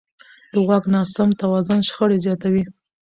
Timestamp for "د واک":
0.53-0.83